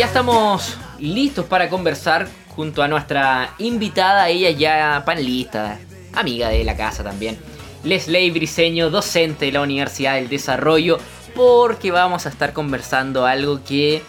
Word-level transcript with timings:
ya 0.00 0.06
estamos 0.06 0.78
listos 0.98 1.44
para 1.44 1.68
conversar 1.68 2.26
junto 2.56 2.82
a 2.82 2.88
nuestra 2.88 3.52
invitada, 3.58 4.30
ella 4.30 4.50
ya 4.50 5.02
panelista, 5.04 5.78
amiga 6.14 6.48
de 6.48 6.64
la 6.64 6.74
casa 6.74 7.04
también, 7.04 7.38
Leslie 7.84 8.30
Briseño, 8.30 8.88
docente 8.88 9.44
de 9.44 9.52
la 9.52 9.60
Universidad 9.60 10.14
del 10.14 10.30
Desarrollo, 10.30 10.96
porque 11.34 11.90
vamos 11.90 12.24
a 12.24 12.30
estar 12.30 12.54
conversando 12.54 13.26
algo 13.26 13.62
que 13.62 14.02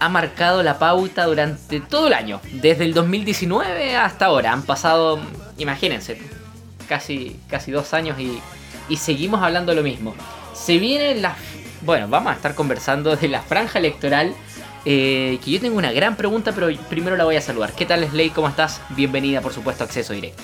ha 0.00 0.08
marcado 0.08 0.64
la 0.64 0.80
pauta 0.80 1.26
durante 1.26 1.80
todo 1.80 2.08
el 2.08 2.14
año, 2.14 2.40
desde 2.50 2.84
el 2.84 2.92
2019 2.92 3.94
hasta 3.94 4.26
ahora. 4.26 4.52
Han 4.52 4.62
pasado, 4.62 5.20
imagínense, 5.58 6.20
casi, 6.88 7.38
casi 7.48 7.70
dos 7.70 7.94
años 7.94 8.18
y, 8.18 8.40
y 8.88 8.96
seguimos 8.96 9.44
hablando 9.44 9.76
lo 9.76 9.84
mismo. 9.84 10.12
Se 10.54 10.78
viene 10.78 11.14
la... 11.14 11.36
Bueno, 11.82 12.08
vamos 12.08 12.32
a 12.32 12.34
estar 12.34 12.56
conversando 12.56 13.14
de 13.14 13.28
la 13.28 13.42
franja 13.42 13.78
electoral 13.78 14.34
eh, 14.84 15.38
que 15.44 15.50
yo 15.50 15.60
tengo 15.60 15.78
una 15.78 15.92
gran 15.92 16.16
pregunta, 16.16 16.52
pero 16.52 16.68
primero 16.88 17.16
la 17.16 17.24
voy 17.24 17.36
a 17.36 17.40
saludar. 17.40 17.72
¿Qué 17.72 17.86
tal, 17.86 18.08
Slay? 18.08 18.30
¿Cómo 18.30 18.48
estás? 18.48 18.80
Bienvenida, 18.90 19.40
por 19.40 19.52
supuesto, 19.52 19.84
a 19.84 19.86
Acceso 19.86 20.12
Directo. 20.12 20.42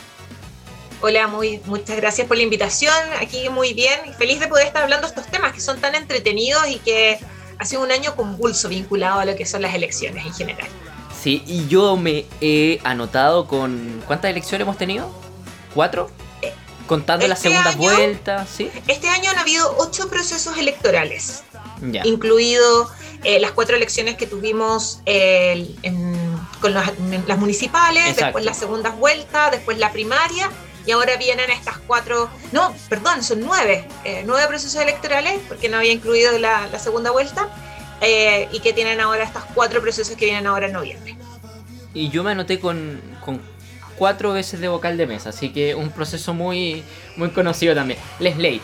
Hola, 1.03 1.29
muy, 1.29 1.61
muchas 1.65 1.97
gracias 1.97 2.27
por 2.27 2.37
la 2.37 2.43
invitación. 2.43 2.95
Aquí 3.21 3.49
muy 3.49 3.73
bien 3.73 3.99
feliz 4.19 4.39
de 4.39 4.49
poder 4.49 4.67
estar 4.67 4.83
hablando 4.83 5.07
de 5.07 5.15
estos 5.15 5.31
temas 5.31 5.53
que 5.53 5.61
son 5.61 5.81
tan 5.81 5.95
entretenidos 5.95 6.69
y 6.69 6.79
que 6.79 7.19
ha 7.59 7.65
sido 7.65 7.83
un 7.83 7.91
año 7.91 8.15
convulso 8.17 8.69
vinculado 8.69 9.21
a 9.21 9.25
lo 9.25 9.35
que 9.35 9.47
son 9.47 9.63
las 9.63 9.75
elecciones 9.75 10.27
en 10.27 10.35
general. 10.35 10.69
Sí, 11.19 11.43
y 11.47 11.67
yo 11.69 11.97
me 11.97 12.27
he 12.41 12.81
anotado 12.85 13.47
con... 13.47 14.03
¿Cuántas 14.07 14.31
elecciones 14.31 14.63
hemos 14.63 14.79
tenido? 14.79 15.11
¿Cuatro? 15.75 16.11
Eh, 16.43 16.53
Contando 16.87 17.27
las 17.29 17.39
este 17.39 17.51
segundas 17.51 17.77
vueltas, 17.77 18.49
¿sí? 18.49 18.71
Este 18.87 19.09
año 19.09 19.31
han 19.31 19.39
habido 19.39 19.75
ocho 19.79 20.09
procesos 20.09 20.57
electorales, 20.59 21.45
ya. 21.83 22.03
incluido 22.07 22.91
eh, 23.23 23.39
las 23.39 23.53
cuatro 23.53 23.77
elecciones 23.77 24.17
que 24.17 24.27
tuvimos 24.27 25.01
eh, 25.05 25.75
con 26.61 26.73
las, 26.73 27.39
municipales, 27.39 28.17
después 28.17 28.45
las 28.45 28.59
segundas 28.59 28.97
vueltas, 28.97 29.51
después 29.51 29.79
la 29.79 29.93
primaria 29.93 30.51
y 30.87 30.93
ahora 30.93 31.17
vienen 31.17 31.51
estas 31.51 31.77
cuatro, 31.87 32.31
no, 32.53 32.75
perdón, 32.89 33.23
son 33.23 33.41
nueve, 33.41 33.85
eh, 34.05 34.23
nueve 34.25 34.49
procesos 34.49 34.81
electorales, 34.81 35.39
porque 35.49 35.69
no 35.69 35.77
había 35.77 35.93
incluido 35.93 36.39
la, 36.39 36.79
segunda 36.79 37.11
vuelta, 37.11 37.49
y 38.51 38.61
que 38.61 38.73
tienen 38.73 38.99
ahora 38.99 39.25
estos 39.25 39.45
cuatro 39.55 39.83
procesos 39.83 40.17
que 40.17 40.25
vienen 40.25 40.47
ahora 40.47 40.67
en 40.67 40.73
noviembre. 40.73 41.17
Y 41.93 42.09
yo 42.09 42.25
me 42.25 42.31
anoté 42.31 42.59
con, 42.59 43.03
con 43.23 43.43
cuatro 43.97 44.33
veces 44.33 44.61
de 44.61 44.69
vocal 44.69 44.97
de 44.97 45.07
mesa, 45.07 45.29
así 45.29 45.51
que 45.51 45.75
un 45.75 45.91
proceso 45.91 46.33
muy, 46.33 46.83
muy 47.17 47.29
conocido 47.29 47.75
también. 47.75 48.01
Leslie, 48.19 48.63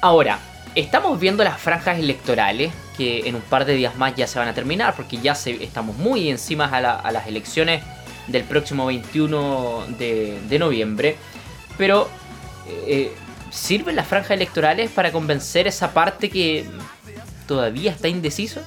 ahora, 0.00 0.38
estamos 0.74 1.20
viendo 1.20 1.44
las 1.44 1.60
franjas 1.60 1.98
electorales 1.98 2.72
que 2.98 3.28
en 3.28 3.36
un 3.36 3.40
par 3.42 3.64
de 3.64 3.74
días 3.74 3.94
más 3.96 4.16
ya 4.16 4.26
se 4.26 4.40
van 4.40 4.48
a 4.48 4.54
terminar 4.54 4.94
porque 4.96 5.18
ya 5.18 5.36
se, 5.36 5.62
estamos 5.62 5.96
muy 5.96 6.28
encima 6.28 6.64
a, 6.66 7.12
las 7.12 7.26
elecciones 7.28 7.84
del 8.26 8.42
próximo 8.42 8.86
21 8.86 9.86
de, 9.96 10.58
noviembre. 10.58 11.16
Pero, 11.78 12.08
eh, 12.66 13.12
¿sirven 13.50 13.94
las 13.94 14.08
franjas 14.08 14.32
electorales 14.32 14.90
para 14.90 15.12
convencer 15.12 15.68
esa 15.68 15.94
parte 15.94 16.28
que 16.28 16.66
todavía 17.46 17.92
está 17.92 18.08
indeciso? 18.08 18.60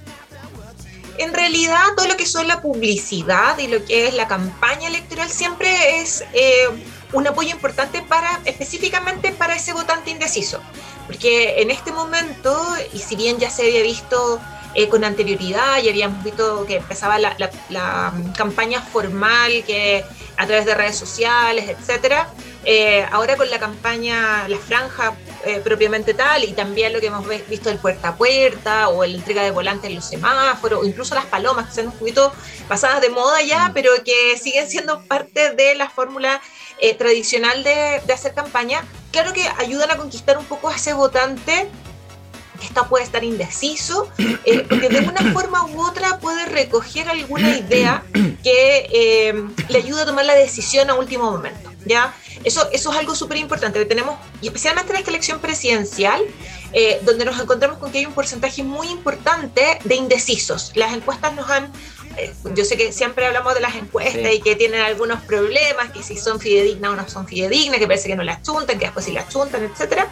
En 1.18 1.34
realidad, 1.34 1.84
todo 1.98 2.08
lo 2.08 2.16
que 2.16 2.26
son 2.26 2.48
la 2.48 2.62
publicidad 2.62 3.58
y 3.60 3.68
lo 3.68 3.84
que 3.84 4.08
es 4.08 4.14
la 4.14 4.28
campaña 4.28 4.88
electoral 4.88 5.30
siempre 5.30 6.00
es 6.00 6.24
eh, 6.34 6.68
un 7.12 7.28
apoyo 7.28 7.52
importante 7.52 8.02
para 8.02 8.40
específicamente 8.46 9.34
para 9.34 9.56
ese 9.56 9.74
votante 9.74 10.10
indeciso. 10.10 10.62
Porque 11.08 11.62
en 11.62 11.72
este 11.72 11.92
momento, 11.92 12.56
y 12.94 13.00
si 13.00 13.16
bien 13.16 13.38
ya 13.40 13.50
se 13.50 13.64
había 13.64 13.82
visto 13.84 14.40
eh, 14.74 14.88
con 14.88 15.04
anterioridad 15.04 15.84
y 15.84 15.90
habíamos 15.90 16.24
visto 16.24 16.66
que 16.66 16.78
empezaba 16.78 17.20
la, 17.20 18.12
mm, 18.14 18.32
campaña 18.32 18.82
formal 18.82 19.66
que 19.66 20.06
a 20.38 20.48
través 20.48 20.66
de 20.66 20.74
redes 20.74 20.98
sociales, 20.98 21.68
etcétera, 21.68 22.30
eh, 22.64 23.06
ahora 23.12 23.36
con 23.36 23.50
la 23.50 23.60
campaña, 23.60 24.48
la 24.48 24.58
franja 24.58 25.14
eh, 25.44 25.60
propiamente 25.62 26.14
tal, 26.14 26.46
y 26.46 26.54
también 26.54 26.94
lo 26.94 27.02
que 27.02 27.08
hemos 27.08 27.28
visto 27.50 27.68
del 27.68 27.80
puerta 27.80 28.10
a 28.10 28.16
puerta, 28.16 28.88
o 28.88 29.06
la 29.06 29.14
entrega 29.14 29.44
de 29.44 29.52
volantes 29.52 29.90
en 29.90 29.96
los 29.96 30.06
semáforos, 30.06 30.82
o 30.82 30.86
incluso 30.86 31.16
las 31.16 31.26
palomas, 31.26 31.68
que 31.68 31.74
se 31.74 31.82
han 31.82 31.88
un 31.88 31.94
poquito 31.94 32.32
pasadas 32.70 33.02
de 33.02 33.10
moda 33.10 33.42
ya, 33.42 33.68
mm. 33.68 33.74
pero 33.74 33.92
que 34.06 34.38
siguen 34.38 34.70
siendo 34.70 35.02
parte 35.04 35.52
de 35.52 35.76
la 35.76 35.90
fórmula 35.90 36.42
tradicional 36.98 37.64
de, 37.64 38.02
de 38.08 38.14
hacer 38.14 38.34
campaña, 38.34 38.84
claro 39.12 39.34
que 39.34 39.48
ayudan 39.60 39.92
a 39.92 39.98
conquistar 39.98 40.38
un 40.38 40.46
poco 40.46 40.70
a 40.70 40.76
ese 40.76 40.94
votante 40.94 41.68
que 42.60 42.68
está, 42.68 42.88
puede 42.88 43.04
estar 43.04 43.24
indeciso, 43.24 44.08
eh, 44.46 44.66
porque 44.70 44.88
de 44.88 45.00
una 45.00 45.22
forma 45.34 45.66
u 45.66 45.82
otra 45.82 46.20
puede 46.20 46.46
recoger 46.46 47.10
alguna 47.10 47.58
idea 47.58 48.04
que 48.44 48.88
eh, 48.94 49.34
le 49.68 49.78
ayude 49.78 50.04
a 50.04 50.06
tomar 50.06 50.26
la 50.26 50.36
decisión 50.36 50.90
a 50.90 50.94
último 50.94 51.32
momento. 51.32 51.72
¿ya? 51.86 52.14
Eso, 52.44 52.70
eso 52.72 52.92
es 52.92 52.98
algo 52.98 53.16
súper 53.16 53.38
importante 53.38 53.80
que 53.80 53.86
tenemos, 53.86 54.18
y 54.42 54.48
especialmente 54.48 54.92
en 54.92 55.00
esta 55.00 55.10
elección 55.10 55.40
presidencial, 55.40 56.22
eh, 56.74 57.00
donde 57.04 57.26
nos 57.26 57.40
encontramos 57.40 57.78
con 57.78 57.92
que 57.92 58.00
hay 58.00 58.06
un 58.06 58.14
porcentaje 58.14 58.64
muy 58.64 58.88
importante 58.88 59.80
de 59.84 59.96
indecisos. 59.96 60.72
Las 60.76 60.94
encuestas 60.94 61.34
nos 61.34 61.50
han 61.50 61.72
eh, 62.18 62.34
yo 62.56 62.66
sé 62.66 62.78
que 62.78 62.92
siempre 62.92 63.26
hablamos 63.26 63.54
de 63.54 63.62
las 63.62 63.76
encuestas 63.76 64.34
y 64.34 64.42
que 64.42 64.56
tienen 64.56 64.82
algunos 64.82 65.22
problemas, 65.22 65.92
que 65.92 66.04
si 66.04 66.18
son 66.18 66.40
fidedignas 66.40 66.92
o 66.92 66.96
no 66.96 67.08
son 67.08 67.28
fidedignas, 67.28 67.80
que 67.80 67.88
parece 67.88 68.10
que 68.10 68.16
no 68.16 68.24
las 68.24 68.42
chuntan, 68.42 68.78
que 68.78 68.86
después 68.86 69.06
sí 69.06 69.14
las 69.14 69.30
chuntan, 69.30 69.64
etc. 69.64 70.04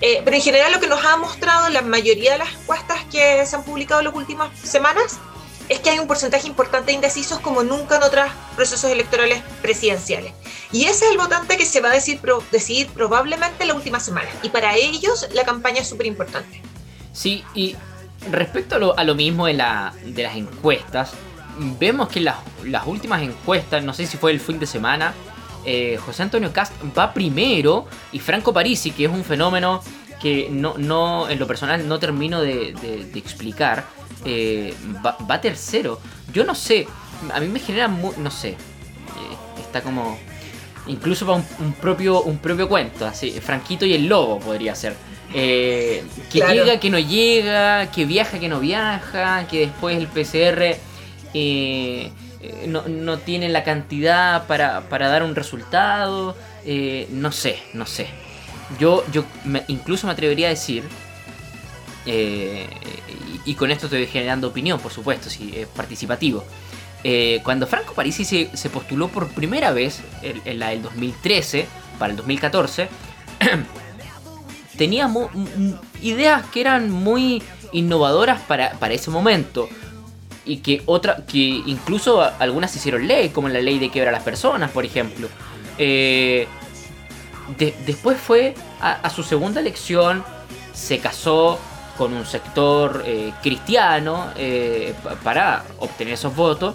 Eh, 0.00 0.22
pero 0.24 0.36
en 0.36 0.42
general 0.42 0.72
lo 0.72 0.80
que 0.80 0.86
nos 0.86 1.04
ha 1.04 1.16
mostrado 1.16 1.68
la 1.68 1.82
mayoría 1.82 2.32
de 2.32 2.38
las 2.38 2.52
encuestas 2.52 2.98
que 3.10 3.44
se 3.44 3.56
han 3.56 3.64
publicado 3.64 4.00
en 4.00 4.06
las 4.06 4.14
últimas 4.14 4.56
semanas 4.58 5.18
es 5.72 5.80
que 5.80 5.90
hay 5.90 5.98
un 5.98 6.06
porcentaje 6.06 6.46
importante 6.46 6.86
de 6.86 6.92
indecisos 6.92 7.40
como 7.40 7.62
nunca 7.62 7.96
en 7.96 8.02
otros 8.02 8.26
procesos 8.54 8.90
electorales 8.90 9.42
presidenciales. 9.62 10.32
Y 10.70 10.84
ese 10.84 11.06
es 11.06 11.10
el 11.12 11.18
votante 11.18 11.56
que 11.56 11.66
se 11.66 11.80
va 11.80 11.90
a 11.90 11.94
decir, 11.94 12.20
decidir 12.50 12.88
probablemente 12.88 13.64
la 13.64 13.74
última 13.74 13.98
semana. 13.98 14.28
Y 14.42 14.50
para 14.50 14.76
ellos 14.76 15.28
la 15.32 15.44
campaña 15.44 15.80
es 15.80 15.88
súper 15.88 16.06
importante. 16.06 16.62
Sí, 17.12 17.44
y 17.54 17.76
respecto 18.30 18.76
a 18.76 18.78
lo, 18.78 18.98
a 18.98 19.04
lo 19.04 19.14
mismo 19.14 19.46
de, 19.46 19.54
la, 19.54 19.94
de 20.04 20.22
las 20.22 20.36
encuestas, 20.36 21.12
vemos 21.78 22.08
que 22.08 22.20
las, 22.20 22.36
las 22.64 22.86
últimas 22.86 23.22
encuestas, 23.22 23.82
no 23.82 23.94
sé 23.94 24.06
si 24.06 24.16
fue 24.16 24.30
el 24.30 24.40
fin 24.40 24.58
de 24.58 24.66
semana, 24.66 25.14
eh, 25.64 25.96
José 26.04 26.24
Antonio 26.24 26.52
Cast 26.52 26.72
va 26.96 27.14
primero 27.14 27.86
y 28.10 28.18
Franco 28.18 28.52
Parisi, 28.52 28.90
que 28.90 29.04
es 29.04 29.10
un 29.10 29.24
fenómeno 29.24 29.82
que 30.22 30.48
no, 30.50 30.74
no 30.78 31.28
en 31.28 31.38
lo 31.38 31.46
personal 31.46 31.86
no 31.88 31.98
termino 31.98 32.40
de, 32.40 32.70
explicar, 33.14 33.84
eh, 34.24 34.74
va, 35.04 35.40
tercero. 35.40 36.00
Yo 36.32 36.44
no 36.44 36.54
sé, 36.54 36.86
a 37.32 37.40
mí 37.40 37.48
me 37.48 37.58
genera, 37.58 37.88
no 37.88 38.30
sé, 38.30 38.50
eh, 38.50 38.56
está 39.60 39.82
como... 39.82 40.18
Incluso 40.88 41.26
para 41.26 41.38
un, 41.60 41.72
propio, 41.74 42.22
un 42.22 42.38
propio 42.38 42.68
cuento, 42.68 43.06
así, 43.06 43.30
Franquito 43.40 43.86
y 43.86 43.94
el 43.94 44.08
Lobo 44.08 44.40
podría 44.40 44.74
ser. 44.74 44.96
que 45.32 46.02
llega, 46.32 46.80
que 46.80 46.90
no 46.90 46.98
llega, 46.98 47.88
que 47.92 48.04
viaja, 48.04 48.40
que 48.40 48.48
no 48.48 48.58
viaja, 48.58 49.46
que 49.46 49.60
después 49.60 49.96
el 49.96 50.08
PCR 50.08 50.76
eh, 52.42 52.66
no, 52.66 52.82
no, 52.88 53.18
tienen 53.18 53.52
la 53.52 53.62
cantidad 53.62 54.46
para, 54.46 54.82
dar 54.90 55.22
un 55.22 55.34
resultado. 55.34 56.36
Eh, 56.64 57.06
no 57.10 57.30
sé, 57.32 57.62
no 57.72 57.86
sé. 57.86 58.08
Yo, 58.78 59.04
yo 59.12 59.24
incluso 59.68 60.06
me 60.06 60.12
atrevería 60.12 60.46
a 60.46 60.50
decir, 60.50 60.84
eh, 62.06 62.66
y, 63.44 63.54
con 63.54 63.70
esto 63.70 63.86
estoy 63.86 64.06
generando 64.06 64.48
opinión, 64.48 64.80
por 64.80 64.92
supuesto, 64.92 65.30
si 65.30 65.56
es 65.56 65.66
participativo. 65.68 66.44
cuando 67.42 67.66
Franco 67.66 67.94
Parisi 67.94 68.24
se, 68.24 68.56
se, 68.56 68.70
postuló 68.70 69.08
por 69.08 69.28
primera 69.28 69.72
vez 69.72 70.00
en, 70.22 70.58
la 70.58 70.70
del 70.70 70.82
2013 70.82 71.66
para 71.98 72.10
el 72.10 72.16
2014, 72.16 72.88
tenía 74.76 75.12
ideas 76.00 76.46
que 76.46 76.60
eran 76.60 76.90
muy 76.90 77.42
innovadoras 77.72 78.40
para, 78.42 78.72
para 78.72 78.94
ese 78.94 79.10
momento 79.10 79.68
y 80.44 80.58
que 80.58 80.82
otra 80.86 81.24
que 81.26 81.38
incluso 81.38 82.22
algunas 82.22 82.74
hicieron 82.74 83.06
ley 83.06 83.28
como 83.30 83.48
la 83.48 83.60
ley 83.60 83.78
de 83.78 83.90
quiebra 83.90 84.10
a 84.10 84.12
las 84.12 84.22
personas 84.22 84.70
por 84.70 84.84
ejemplo 84.84 85.28
eh, 85.78 86.46
después 87.58 88.18
fue 88.18 88.54
a, 88.80 89.08
su 89.10 89.22
segunda 89.22 89.60
elección 89.60 90.24
se 90.72 90.98
casó 90.98 91.58
con 91.98 92.14
un 92.14 92.24
sector 92.24 93.02
eh, 93.04 93.32
cristiano 93.42 94.30
eh, 94.36 94.94
para 95.22 95.64
obtener 95.78 96.14
esos 96.14 96.34
votos 96.34 96.74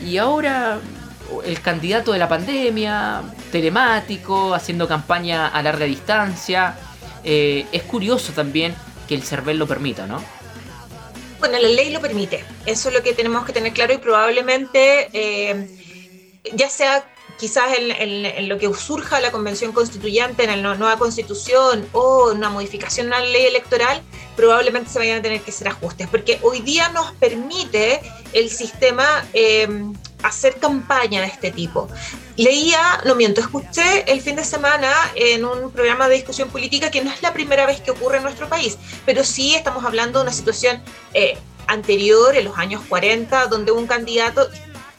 y 0.00 0.18
ahora 0.18 0.78
el 1.44 1.60
candidato 1.60 2.12
de 2.12 2.18
la 2.18 2.28
pandemia 2.28 3.22
telemático 3.50 4.54
haciendo 4.54 4.86
campaña 4.86 5.48
a 5.48 5.62
larga 5.62 5.86
distancia 5.86 6.76
es 7.24 7.82
curioso 7.84 8.32
también 8.32 8.74
que 9.06 9.14
el 9.14 9.22
CERVEL 9.22 9.58
lo 9.58 9.66
permita 9.66 10.06
no 10.06 10.20
bueno, 11.42 11.58
la 11.58 11.68
ley 11.70 11.90
lo 11.90 12.00
permite. 12.00 12.44
Eso 12.66 12.88
es 12.88 12.94
lo 12.94 13.02
que 13.02 13.14
tenemos 13.14 13.44
que 13.44 13.52
tener 13.52 13.72
claro 13.72 13.92
y 13.92 13.98
probablemente, 13.98 15.08
eh, 15.12 15.66
ya 16.54 16.68
sea 16.70 17.04
quizás 17.38 17.64
en, 17.76 18.48
lo 18.48 18.58
que 18.58 18.72
surja 18.74 19.20
la 19.20 19.30
convención 19.30 19.72
constituyente, 19.72 20.44
en 20.44 20.62
la 20.62 20.74
nueva 20.74 20.98
constitución 20.98 21.86
o 21.92 22.32
una 22.32 22.50
modificación 22.50 23.12
a 23.12 23.20
la 23.20 23.26
ley 23.26 23.46
electoral, 23.46 24.02
probablemente 24.36 24.90
se 24.90 24.98
vayan 24.98 25.18
a 25.18 25.22
tener 25.22 25.40
que 25.40 25.50
hacer 25.50 25.68
ajustes, 25.68 26.08
porque 26.08 26.38
hoy 26.42 26.60
día 26.60 26.88
nos 26.90 27.12
permite 27.12 28.00
el 28.32 28.48
sistema 28.48 29.24
eh, 29.32 29.68
hacer 30.22 30.56
campaña 30.56 31.20
de 31.20 31.26
este 31.26 31.50
tipo. 31.50 31.88
Leía, 32.36 33.00
no 33.04 33.14
miento, 33.14 33.40
escuché 33.40 34.10
el 34.10 34.20
fin 34.20 34.36
de 34.36 34.44
semana 34.44 34.90
en 35.14 35.44
un 35.44 35.70
programa 35.70 36.08
de 36.08 36.14
discusión 36.14 36.48
política 36.48 36.90
que 36.90 37.02
no 37.02 37.10
es 37.10 37.22
la 37.22 37.32
primera 37.32 37.66
vez 37.66 37.80
que 37.80 37.90
ocurre 37.90 38.18
en 38.18 38.22
nuestro 38.22 38.48
país, 38.48 38.78
pero 39.04 39.24
sí 39.24 39.54
estamos 39.54 39.84
hablando 39.84 40.18
de 40.18 40.24
una 40.24 40.32
situación 40.32 40.82
eh, 41.12 41.36
anterior, 41.66 42.36
en 42.36 42.44
los 42.44 42.58
años 42.58 42.82
40, 42.88 43.46
donde 43.46 43.72
un 43.72 43.86
candidato, 43.86 44.48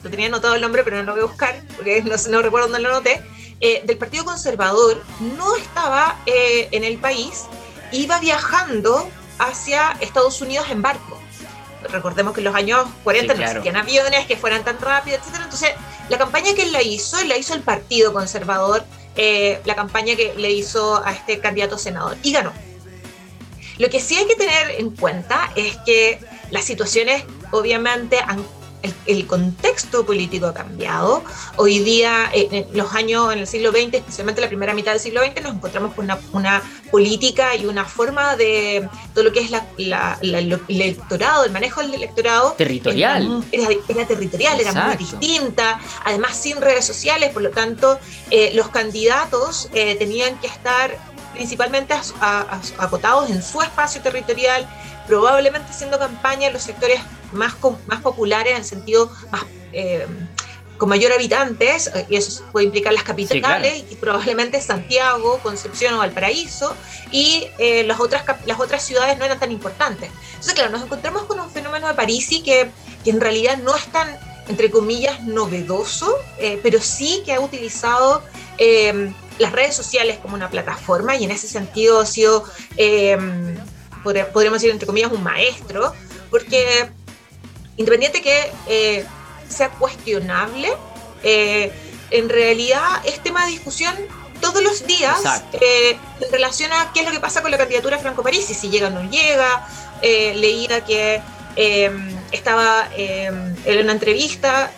lo 0.04 0.10
tenía 0.10 0.28
anotado 0.28 0.56
el 0.56 0.62
nombre, 0.62 0.84
pero 0.84 0.98
no 0.98 1.04
lo 1.04 1.14
voy 1.14 1.22
a 1.22 1.26
buscar, 1.26 1.62
porque 1.76 2.02
no, 2.02 2.16
no 2.30 2.42
recuerdo 2.42 2.68
dónde 2.68 2.82
lo 2.82 2.90
anoté, 2.90 3.22
eh, 3.60 3.82
del 3.86 3.98
Partido 3.98 4.26
Conservador 4.26 5.02
no 5.38 5.56
estaba 5.56 6.20
eh, 6.26 6.68
en 6.72 6.84
el 6.84 6.98
país, 6.98 7.46
iba 7.94 8.20
viajando 8.20 9.10
hacia 9.40 9.92
Estados 10.02 10.42
Unidos 10.42 10.68
en 10.70 10.82
barco. 10.82 11.18
Recordemos 11.90 12.34
que 12.34 12.42
en 12.42 12.46
los 12.46 12.56
años 12.56 12.88
40 13.04 13.34
no 13.34 13.44
existían 13.44 13.76
aviones 13.78 14.26
que 14.26 14.36
fueran 14.36 14.64
tan 14.64 14.80
rápidos, 14.80 15.22
etc. 15.22 15.42
Entonces, 15.44 15.72
la 16.10 16.18
campaña 16.18 16.54
que 16.54 16.64
él 16.64 16.74
la 16.74 16.82
hizo, 16.82 17.24
la 17.24 17.38
hizo 17.38 17.54
el 17.54 17.62
Partido 17.62 18.12
Conservador, 18.12 18.84
eh, 19.16 19.62
la 19.64 19.76
campaña 19.76 20.16
que 20.16 20.34
le 20.36 20.52
hizo 20.52 21.02
a 21.06 21.14
este 21.14 21.40
candidato 21.40 21.78
senador, 21.78 22.18
y 22.22 22.34
ganó. 22.34 22.52
Lo 23.78 23.90
que 23.90 24.00
sí 24.00 24.18
hay 24.18 24.28
que 24.28 24.36
tener 24.36 24.72
en 24.72 24.92
cuenta 24.92 25.52
es 25.56 25.78
que 25.86 26.20
las 26.52 26.66
situaciones 26.66 27.24
obviamente 27.52 28.20
han 28.20 28.44
el, 29.06 29.28
contexto 29.28 30.06
político 30.06 30.48
ha 30.48 30.54
cambiado. 30.54 31.24
Hoy 31.56 31.80
día, 31.80 32.30
eh, 32.34 32.68
en 32.70 32.78
los 32.78 32.94
años, 32.94 33.32
en 33.32 33.40
el 33.40 33.48
siglo 33.48 33.72
XX, 33.72 33.96
especialmente 33.96 34.42
la 34.42 34.48
primera 34.48 34.74
mitad 34.74 34.92
del 34.92 35.00
siglo 35.00 35.22
XX, 35.22 35.42
nos 35.44 35.56
encontramos 35.56 35.94
con 35.94 36.10
una, 36.34 36.62
política 36.92 37.56
y 37.56 37.66
una 37.66 37.86
forma 37.86 38.36
de 38.36 38.88
todo 39.16 39.24
lo 39.24 39.32
que 39.32 39.40
es 39.40 39.50
la, 39.50 39.66
el 40.22 40.62
electorado, 40.68 41.44
el 41.46 41.52
manejo 41.52 41.82
del 41.82 41.94
electorado. 41.96 42.52
Territorial. 42.54 43.44
Era, 43.52 44.06
territorial, 44.06 44.60
era 44.60 44.74
muy 44.74 44.98
distinta, 44.98 45.80
además 46.06 46.38
sin 46.38 46.62
redes 46.62 46.86
sociales, 46.86 47.32
por 47.32 47.42
lo 47.42 47.50
tanto, 47.50 48.00
eh, 48.30 48.52
los 48.54 48.70
candidatos 48.70 49.70
eh, 49.74 49.96
tenían 49.96 50.38
que 50.40 50.48
estar 50.48 50.96
principalmente 51.34 51.96
acotados 52.78 53.30
en 53.32 53.42
su 53.42 53.62
espacio 53.62 54.02
territorial, 54.02 54.68
probablemente 55.08 55.72
haciendo 55.72 55.98
campaña 55.98 56.48
en 56.48 56.54
los 56.54 56.62
sectores 56.62 57.00
más, 57.34 57.56
más 57.88 58.02
populares, 58.02 58.52
en 58.54 58.58
el 58.60 58.66
sentido 58.66 59.12
más, 59.32 59.44
eh, 59.72 60.06
con 60.78 60.90
mayor 60.90 61.12
habitantes, 61.14 61.88
eh, 61.88 62.06
y 62.10 62.16
eso 62.18 62.44
puede 62.52 62.66
implicar 62.66 62.94
las 62.94 63.04
capitales, 63.04 63.86
y 63.90 63.96
probablemente 63.96 64.60
Santiago, 64.60 65.40
Concepción 65.42 65.94
o 65.94 66.00
Valparaíso, 66.00 66.76
y 67.12 67.48
eh, 67.58 67.84
las, 67.84 68.00
otras, 68.00 68.24
las 68.46 68.60
otras 68.60 68.84
ciudades 68.84 69.18
no 69.18 69.26
eran 69.26 69.40
tan 69.40 69.52
importantes. 69.52 70.10
Entonces, 70.30 70.54
claro, 70.54 70.72
nos 70.72 70.84
encontramos 70.84 71.24
con 71.24 71.40
un 71.40 71.50
fenómeno 71.50 71.88
de 71.88 71.94
París 71.94 72.28
que, 72.44 72.70
que 73.04 73.10
en 73.10 73.22
realidad 73.22 73.58
no 73.58 73.76
es 73.76 73.86
tan, 73.88 74.08
entre 74.48 74.72
comillas, 74.72 75.22
novedoso, 75.24 76.18
pero 76.62 76.82
sí 76.82 77.22
que 77.24 77.34
ha 77.34 77.40
utilizado 77.40 78.22
las 79.40 79.52
redes 79.52 79.76
sociales 79.76 80.18
como 80.22 80.36
una 80.36 80.50
plataforma, 80.50 81.16
y 81.16 81.24
en 81.24 81.32
ese 81.32 81.48
sentido 81.48 82.02
ha 82.02 82.06
sido 82.06 82.44
podríamos 84.04 84.60
decir 84.60 84.72
entre 84.72 84.86
comillas, 84.86 85.12
un 85.12 85.24
maestro, 85.24 85.94
porque 86.30 86.90
independiente 87.78 88.22
que 88.22 88.52
eh, 88.68 89.06
sea 89.48 89.70
cuestionable, 89.70 90.70
eh, 91.24 91.72
en 92.12 92.30
realidad 92.30 93.02
es 93.06 93.22
tema 93.22 93.46
de 93.46 93.52
discusión 93.52 93.96
todos 94.42 94.62
los 94.62 94.86
días 94.86 95.22
eh, 95.54 95.98
en 96.20 96.32
relación 96.32 96.72
a 96.74 96.92
qué 96.94 97.00
es 97.00 97.06
lo 97.06 97.12
que 97.12 97.20
pasa 97.20 97.42
con 97.42 97.50
la 97.50 97.58
candidatura 97.58 97.98
Franco 97.98 98.24
Parisi, 98.24 98.54
si 98.54 98.70
llega 98.70 98.88
o 98.88 98.92
no 98.92 99.10
llega. 99.10 99.68
leía 100.02 100.84
que 100.84 101.22
estaba 102.32 102.90
en 102.96 103.80
una 103.84 103.94
entrevista, 103.94 104.74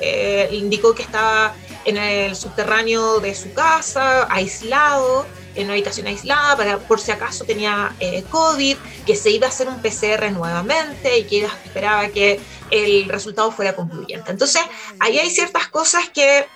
indicó 0.51 0.93
que 0.93 1.01
estaba 1.01 1.55
en 1.85 1.97
el 1.97 2.35
subterráneo 2.35 3.19
de 3.19 3.33
su 3.33 3.53
casa, 3.53 4.27
aislado 4.31 5.25
en 5.55 5.65
una 5.65 5.73
habitación 5.73 6.07
aislada 6.07 6.57
para 6.57 6.77
por 6.79 6.99
si 6.99 7.11
acaso 7.11 7.45
tenía 7.45 7.95
eh, 7.99 8.23
COVID, 8.29 8.77
que 9.05 9.15
se 9.15 9.31
iba 9.31 9.47
a 9.47 9.49
hacer 9.49 9.67
un 9.67 9.81
PCR 9.81 10.31
nuevamente 10.31 11.17
y 11.19 11.23
que 11.23 11.45
esperaba 11.45 12.07
que 12.09 12.39
el 12.71 13.07
resultado 13.09 13.51
fuera 13.51 13.75
concluyente. 13.75 14.31
Entonces, 14.31 14.61
ahí 14.99 15.17
hay 15.17 15.29
ciertas 15.29 15.67
cosas 15.67 16.09
que 16.09 16.47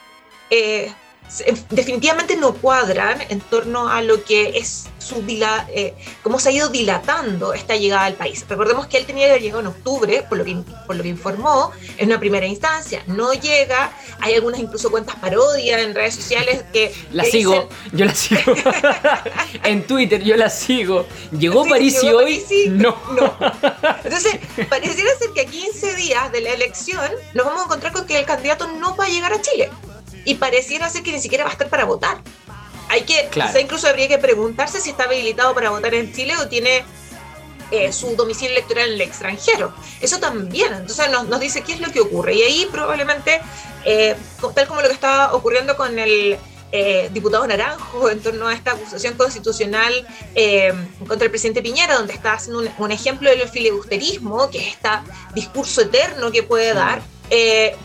eh, 0.50 0.94
definitivamente 1.70 2.36
no 2.36 2.54
cuadran 2.54 3.22
en 3.30 3.40
torno 3.40 3.88
a 3.88 4.02
lo 4.02 4.24
que 4.24 4.58
es 4.58 4.88
su 4.98 5.24
eh, 5.70 5.96
cómo 6.22 6.40
se 6.40 6.50
ha 6.50 6.52
ido 6.52 6.70
dilatando 6.70 7.54
esta 7.54 7.76
llegada 7.76 8.06
al 8.06 8.14
país. 8.14 8.46
Recordemos 8.48 8.88
que 8.88 8.98
él 8.98 9.06
tenía 9.06 9.26
que 9.26 9.32
haber 9.32 9.42
llegado 9.42 9.62
en 9.62 9.68
octubre, 9.68 10.26
por 10.28 10.38
lo 10.38 10.46
que, 10.46 10.58
por 10.86 10.96
lo 10.96 11.04
que 11.04 11.10
informó, 11.10 11.72
en 11.98 12.08
una 12.10 12.20
primera 12.20 12.46
instancia. 12.46 13.04
No 13.08 13.34
llega, 13.34 13.92
hay 14.20 14.36
algunas 14.36 14.60
incluso 14.60 14.92
cuentas 14.92 15.16
parodias 15.16 15.82
en 15.82 15.96
redes 15.96 16.16
sociales 16.16 16.64
que... 16.74 16.94
La 17.12 17.24
sigo, 17.24 17.70
yo 17.92 18.06
la 18.06 18.14
sigo. 18.14 18.42
en 19.64 19.86
Twitter 19.88 20.24
yo 20.24 20.36
la 20.36 20.50
sigo. 20.50 21.06
¿Llegó 21.32 21.66
París 21.66 22.04
y 22.04 22.10
hoy? 22.10 22.44
No. 22.70 22.96
no. 23.14 23.36
Entonces, 24.04 24.40
pareciera 24.70 25.10
ser 25.18 25.30
que 25.34 25.42
a 25.42 25.46
15 25.46 25.96
días 25.96 26.32
de 26.32 26.42
la 26.42 26.52
elección 26.52 27.10
nos 27.34 27.46
vamos 27.46 27.62
a 27.62 27.66
encontrar 27.66 27.94
con 27.94 28.06
que 28.06 28.20
el 28.20 28.26
candidato 28.26 28.68
no 28.68 28.96
va 28.96 29.06
a 29.06 29.10
llegar 29.10 29.34
a 29.34 29.42
Chile 29.42 29.70
y 30.26 30.36
pareciera 30.36 30.90
ser 30.90 31.04
que 31.04 31.12
ni 31.12 31.20
siquiera 31.20 31.44
va 31.44 31.50
a 31.50 31.54
estar 31.54 31.70
para 31.70 31.86
votar. 31.86 32.22
Hay 32.90 33.04
que, 33.04 33.30
incluso 33.62 33.88
habría 33.88 34.08
que 34.08 34.18
preguntarse 34.18 34.82
si 34.82 34.90
está 34.90 35.04
habilitado 35.04 35.54
para 35.54 35.70
votar 35.70 35.94
en 35.94 36.12
Chile 36.12 36.36
o 36.38 36.48
tiene 36.48 36.84
eh, 37.70 37.94
su 37.94 38.16
domicilio 38.16 38.54
electoral 38.54 38.90
en 38.90 38.96
el 38.96 39.02
extranjero. 39.02 39.72
Eso 40.02 40.20
también, 40.20 40.74
entonces 40.74 41.08
nos, 41.12 41.40
dice 41.40 41.62
qué 41.62 41.74
es 41.74 41.82
lo 41.82 41.92
que 41.92 42.02
ocurre. 42.02 42.34
Y 42.34 42.42
ahí 42.42 42.68
probablemente, 42.72 43.42
eh, 43.86 44.16
tal 44.56 44.68
como 44.68 44.82
lo 44.82 44.88
que 44.88 44.96
está 44.96 45.34
ocurriendo 45.36 45.78
con 45.78 46.00
el 46.00 46.40
eh, 46.72 47.10
diputado 47.14 47.46
Naranjo 47.46 48.10
en 48.10 48.22
torno 48.22 48.48
a 48.48 48.56
esta 48.56 48.72
acusación 48.72 49.14
constitucional 49.14 49.94
contra 51.08 51.26
el 51.26 51.30
presidente 51.30 51.62
Piñera, 51.62 51.94
donde 51.94 52.14
está 52.14 52.34
haciendo 52.34 52.64
un, 52.80 52.92
ejemplo 52.92 53.30
del 53.30 53.48
filibusterismo, 53.48 54.50
que 54.50 54.58
es 54.62 54.68
este 54.70 54.90
discurso 55.36 55.82
eterno 55.82 56.32
que 56.32 56.42
puede 56.42 56.74
dar, 56.74 57.04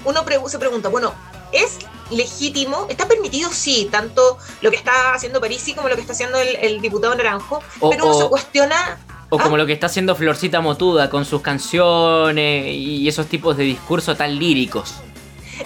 uno 0.07 0.25
se 0.49 0.59
pregunta, 0.59 0.89
bueno, 0.89 1.13
¿es 1.53 1.77
legítimo, 2.11 2.87
está 2.89 3.07
permitido, 3.09 3.51
sí, 3.53 3.89
tanto 3.91 4.39
lo 4.61 4.71
que 4.71 4.77
está 4.77 5.15
haciendo 5.15 5.41
Parisi 5.41 5.75
como 5.75 5.89
lo 5.89 5.95
que 5.95 6.01
está 6.03 6.13
haciendo 6.13 6.39
el, 6.39 6.81
diputado 6.81 7.15
Naranjo, 7.15 7.63
pero 7.91 8.05
uno 8.05 8.15
se 8.15 8.29
cuestiona 8.29 8.99
o 9.31 9.39
como 9.39 9.57
¿ah? 9.57 9.59
lo 9.59 9.67
que 9.67 9.73
está 9.73 9.87
haciendo 9.87 10.15
Florcita 10.15 10.61
Motuda 10.61 11.11
con 11.11 11.25
sus 11.25 11.41
canciones 11.41 12.67
y 12.69 13.09
esos 13.09 13.27
tipos 13.27 13.57
de 13.57 13.65
discursos 13.65 14.17
tan 14.17 14.39
líricos. 14.39 14.95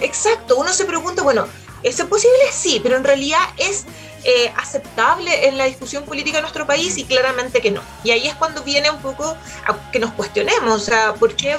Exacto, 0.01 0.55
uno 0.57 0.71
se 0.73 0.85
pregunta, 0.85 1.21
bueno, 1.21 1.45
¿es 1.83 2.01
posible? 2.03 2.39
Sí, 2.51 2.79
pero 2.81 2.97
en 2.97 3.03
realidad 3.03 3.39
es 3.57 3.85
eh, 4.23 4.51
aceptable 4.57 5.47
en 5.47 5.57
la 5.57 5.65
discusión 5.65 6.03
política 6.03 6.37
de 6.37 6.41
nuestro 6.41 6.65
país 6.65 6.97
y 6.97 7.05
claramente 7.05 7.61
que 7.61 7.71
no. 7.71 7.81
Y 8.03 8.11
ahí 8.11 8.27
es 8.27 8.35
cuando 8.35 8.63
viene 8.63 8.89
un 8.89 9.01
poco 9.01 9.37
a 9.67 9.91
que 9.91 9.99
nos 9.99 10.11
cuestionemos, 10.13 10.81
o 10.81 10.83
sea, 10.83 11.13
¿por 11.13 11.35
qué 11.35 11.55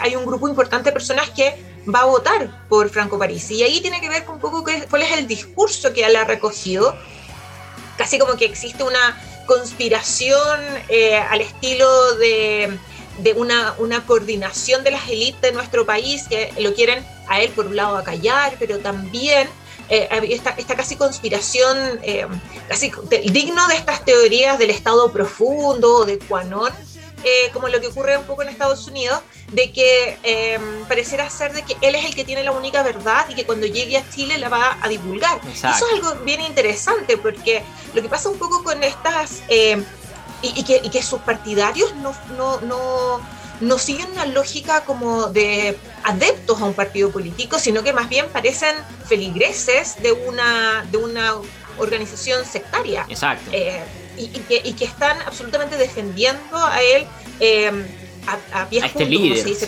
hay 0.00 0.16
un 0.16 0.24
grupo 0.24 0.48
importante 0.48 0.90
de 0.90 0.92
personas 0.92 1.28
que 1.30 1.77
va 1.92 2.00
a 2.00 2.04
votar 2.04 2.66
por 2.68 2.90
Franco 2.90 3.18
París. 3.18 3.50
Y 3.50 3.62
ahí 3.62 3.80
tiene 3.80 4.00
que 4.00 4.08
ver 4.08 4.24
con 4.24 4.36
un 4.36 4.40
poco 4.40 4.64
cuál 4.90 5.02
es 5.02 5.12
el 5.12 5.26
discurso 5.26 5.92
que 5.92 6.04
él 6.04 6.16
ha 6.16 6.24
recogido. 6.24 6.96
Casi 7.96 8.18
como 8.18 8.36
que 8.36 8.44
existe 8.44 8.82
una 8.82 9.20
conspiración 9.46 10.60
eh, 10.88 11.16
al 11.16 11.40
estilo 11.40 12.14
de, 12.16 12.78
una, 13.34 13.74
una, 13.78 14.06
coordinación 14.06 14.84
de 14.84 14.92
las 14.92 15.08
élites 15.08 15.40
de 15.40 15.52
nuestro 15.52 15.86
país 15.86 16.26
que 16.28 16.52
lo 16.58 16.74
quieren 16.74 17.04
a 17.28 17.40
él 17.40 17.50
por 17.50 17.66
un 17.66 17.76
lado 17.76 17.96
acallar, 17.96 18.54
pero 18.58 18.78
también 18.78 19.48
eh, 19.88 20.08
esta, 20.30 20.50
esta, 20.50 20.76
casi 20.76 20.96
conspiración, 20.96 21.98
eh, 22.02 22.26
casi 22.68 22.92
digno 23.32 23.66
de 23.68 23.76
estas 23.76 24.04
teorías 24.04 24.58
del 24.58 24.70
estado 24.70 25.10
profundo, 25.10 26.04
de 26.04 26.18
Quanon, 26.18 26.72
eh, 27.24 27.50
como 27.52 27.68
lo 27.68 27.80
que 27.80 27.88
ocurre 27.88 28.16
un 28.16 28.24
poco 28.24 28.42
en 28.42 28.48
Estados 28.48 28.86
Unidos, 28.86 29.20
de 29.52 29.72
que 29.72 30.18
em, 30.22 30.84
pareciera 30.86 31.28
ser 31.30 31.52
de 31.52 31.62
que 31.62 31.76
él 31.80 31.94
es 31.94 32.04
el 32.04 32.14
que 32.14 32.24
tiene 32.24 32.42
la 32.44 32.52
única 32.52 32.82
verdad 32.82 33.26
y 33.28 33.34
que 33.34 33.44
cuando 33.44 33.66
llegue 33.66 33.96
a 33.96 34.08
Chile 34.10 34.38
la 34.38 34.48
va 34.48 34.78
a 34.80 34.88
divulgar. 34.88 35.40
Eso 35.52 35.68
es 35.68 35.82
algo 35.94 36.14
bien 36.24 36.40
interesante 36.40 37.16
porque 37.16 37.62
lo 37.94 38.02
que 38.02 38.08
pasa 38.08 38.28
un 38.28 38.38
poco 38.38 38.62
con 38.62 38.82
estas, 38.82 39.42
em, 39.48 39.84
y, 40.42 40.62
que, 40.62 41.02
sus 41.02 41.20
partidarios 41.20 41.94
no, 41.96 42.14
no, 42.36 42.60
no, 42.60 43.20
no 43.60 43.78
siguen 43.78 44.10
una 44.12 44.26
lógica 44.26 44.84
como 44.84 45.26
de 45.26 45.76
adeptos 46.04 46.60
a 46.60 46.64
un 46.64 46.74
partido 46.74 47.10
político, 47.10 47.58
sino 47.58 47.82
que 47.82 47.92
más 47.92 48.08
bien 48.08 48.28
parecen 48.28 48.76
feligreses 49.06 50.00
de 50.02 50.12
una, 50.12 50.86
de 50.90 50.98
una 50.98 51.34
organización 51.78 52.44
sectaria. 52.44 53.06
Exacto. 53.08 53.50
Eh, 53.52 53.82
y, 54.18 54.72
que, 54.72 54.84
están 54.84 55.16
absolutamente 55.22 55.76
defendiendo 55.76 56.56
a 56.56 56.82
él 56.82 57.06
eh, 57.40 57.70
a, 58.26 58.62
a 58.62 58.68
este 58.70 59.06
líder, 59.06 59.38
se 59.38 59.44
dice 59.44 59.66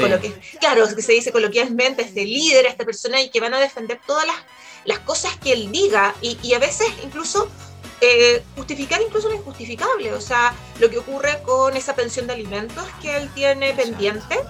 claro, 0.59 0.95
que 0.95 1.02
se 1.02 1.12
dice 1.12 1.33
coloquialmente, 1.33 2.02
este 2.02 2.25
líder, 2.25 2.66
esta 2.66 2.85
persona, 2.85 3.21
y 3.21 3.30
que 3.30 3.40
van 3.40 3.54
a 3.54 3.59
defender 3.59 4.00
todas 4.07 4.26
las, 4.26 4.37
las 4.85 4.99
cosas 5.00 5.37
que 5.38 5.52
él 5.52 5.73
diga, 5.73 6.14
y, 6.21 6.37
y 6.42 6.54
a 6.54 6.59
veces 6.59 6.88
incluso 7.02 7.49
eh, 8.02 8.42
justificar 8.57 9.00
incluso 9.02 9.28
lo 9.28 9.35
injustificable, 9.35 10.14
o 10.14 10.21
sea, 10.23 10.54
lo 10.78 10.88
que 10.88 10.99
ocurre 10.99 11.42
con 11.42 11.76
esa 11.76 11.95
pensión 11.95 12.26
de 12.26 12.33
alimentos 12.33 12.85
que 13.02 13.14
él 13.16 13.28
tiene 13.35 13.75
pendiente. 13.75 14.40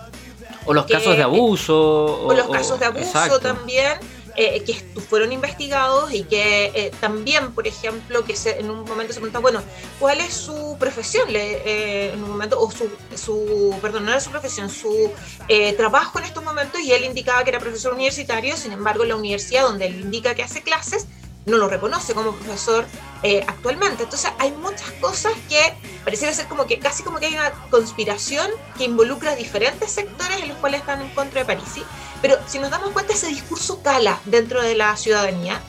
O 0.67 0.73
los 0.73 0.87
casos 0.87 1.17
de 1.17 1.23
abuso. 1.25 2.27
O, 2.27 2.33
los 2.33 2.49
casos 2.49 2.79
de 2.79 2.87
abuso 2.87 3.41
también. 3.41 3.99
Eh, 4.37 4.63
que 4.65 4.75
fueron 5.01 5.33
investigados 5.33 6.13
y 6.13 6.23
que 6.23 6.67
eh, 6.75 6.93
también, 7.01 7.53
por 7.53 7.67
ejemplo, 7.67 8.25
que 8.25 8.35
en 8.59 8.71
un 8.71 8.85
momento 8.85 9.13
se 9.13 9.21
pregunta, 9.21 9.41
bueno, 9.41 9.61
¿cuál 9.99 10.21
es 10.21 10.33
su 10.33 10.77
profesión? 10.79 11.33
Le, 11.33 12.13
en 12.13 12.23
un 12.23 12.31
momento, 12.31 12.61
o 12.61 12.71
su, 12.71 12.89
su, 13.17 13.77
perdón, 13.83 14.05
no 14.05 14.13
era 14.13 14.21
su 14.21 14.31
profesión, 14.31 14.71
su 14.71 15.11
trabajo 15.77 16.19
en 16.19 16.27
estos 16.27 16.45
momentos, 16.45 16.81
y 16.81 16.93
él 16.93 17.05
indicaba 17.05 17.43
que 17.45 17.51
era 17.51 17.59
profesor 17.59 17.93
universitario, 17.93 18.57
sin 18.57 18.73
embargo, 18.73 19.05
la 19.05 19.17
universidad 19.17 19.65
donde 19.65 19.87
él 19.87 20.01
indica 20.01 20.35
que 20.35 20.43
hace 20.43 20.63
clases, 20.63 21.07
no 21.51 21.59
lo 21.59 21.69
reconoce 21.69 22.15
como 22.15 22.35
profesor 22.35 22.87
eh, 23.23 23.45
actualmente. 23.47 24.05
Entonces 24.05 24.31
hay 24.39 24.53
muchas 24.53 24.91
cosas 25.01 25.33
que 25.49 25.75
pareciera 26.05 26.33
ser 26.33 26.47
como 26.47 26.67
que 26.67 26.79
casi 26.79 27.03
como 27.03 27.19
que 27.19 27.27
hay 27.27 27.35
una 27.35 27.51
conspiración 27.71 28.51
que 28.79 28.85
involucra 28.85 29.35
diferentes 29.37 29.91
sectores 29.91 30.41
en 30.41 30.49
los 30.49 30.59
cuales 30.59 30.81
están 30.81 31.03
en 31.03 31.11
contra 31.11 31.41
de 31.41 31.47
París. 31.47 31.85
Pero 32.23 32.39
si 32.47 32.59
nos 32.59 32.71
damos 32.71 32.91
cuenta, 32.91 33.13
ese 33.13 33.27
discurso 33.27 33.83
cala 33.83 34.21
dentro 34.25 34.63
de 34.63 34.75
la 34.75 34.97
ciudadanía. 34.97 35.61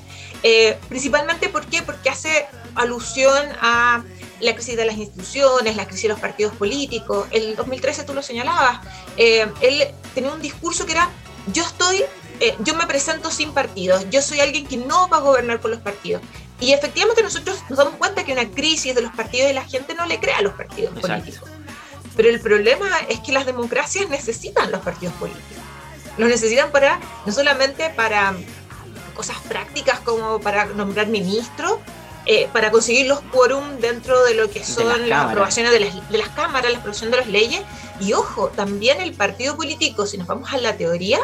Eh, 0.44 0.78
principalmente 0.90 1.50
¿por 1.50 1.66
qué? 1.68 1.84
porque 1.84 2.10
hace 2.10 2.48
alusión 2.74 3.48
a 3.62 4.04
la 4.40 4.56
crisis 4.56 4.76
de 4.76 4.86
las 4.86 4.98
instituciones, 4.98 5.76
la 5.76 5.86
crisis 5.86 6.04
de 6.04 6.10
los 6.10 6.20
partidos 6.20 6.56
políticos. 6.56 7.28
El 7.32 7.56
2013 7.56 8.04
tú 8.04 8.14
lo 8.14 8.24
señalabas, 8.24 8.80
eh, 9.18 9.52
él 9.62 9.88
tenía 10.16 10.32
un 10.32 10.42
discurso 10.42 10.86
que 10.86 10.94
era 10.94 11.10
yo 11.48 11.64
estoy 11.64 12.04
eh, 12.42 12.56
yo 12.60 12.74
me 12.74 12.88
presento 12.88 13.30
sin 13.30 13.54
partidos, 13.54 14.10
yo 14.10 14.20
soy 14.24 14.40
alguien 14.40 14.66
que 14.66 14.76
no 14.76 15.08
va 15.10 15.18
a 15.18 15.20
gobernar 15.20 15.62
por 15.62 15.70
los 15.70 15.80
partidos. 15.80 16.24
Y 16.60 16.74
efectivamente 16.74 17.22
nosotros 17.22 17.64
nos 17.70 17.78
damos 17.78 17.94
cuenta 17.96 18.24
que 18.24 18.34
una 18.34 18.50
crisis 18.50 18.96
de 18.96 19.02
los 19.04 19.14
partidos 19.14 19.52
y 19.52 19.54
la 19.54 19.64
gente 19.64 19.94
no 19.94 20.08
le 20.08 20.20
crea 20.20 20.40
a 20.40 20.42
los 20.42 20.54
partidos 20.54 20.98
políticos. 21.00 21.48
Pero 22.16 22.30
el 22.30 22.40
problema 22.40 22.88
es 23.10 23.20
que 23.20 23.32
las 23.32 23.46
democracias 23.46 24.10
necesitan 24.10 24.72
los 24.72 24.82
partidos 24.82 25.14
políticos. 25.16 25.58
Los 26.18 26.30
necesitan 26.30 26.72
para, 26.72 27.00
no 27.28 27.32
solamente 27.32 27.92
para 27.92 28.34
cosas 29.16 29.38
prácticas 29.48 30.00
como 30.00 30.40
para 30.40 30.66
nombrar 30.66 31.08
ministros, 31.08 31.78
eh, 32.26 32.50
para 32.52 32.72
conseguir 32.72 33.06
los 33.06 33.22
quórum 33.22 33.78
dentro 33.80 34.24
de 34.24 34.34
lo 34.34 34.50
que 34.50 34.64
son 34.64 35.08
las, 35.08 35.26
aprobaciones 35.26 35.72
de 35.72 35.80
las, 35.80 36.10
de 36.10 36.18
las 36.18 36.30
cámaras, 36.30 36.72
la 36.72 36.80
aprobación 36.80 37.12
de 37.12 37.18
las 37.18 37.28
leyes. 37.28 37.62
Y 38.00 38.14
ojo, 38.14 38.48
también 38.48 39.00
el 39.00 39.14
partido 39.14 39.56
político, 39.56 40.08
si 40.08 40.18
nos 40.18 40.26
vamos 40.26 40.52
a 40.52 40.58
la 40.58 40.76
teoría, 40.76 41.20